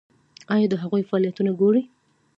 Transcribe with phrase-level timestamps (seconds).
[0.53, 1.83] ایا د هغوی فعالیتونه ګورئ؟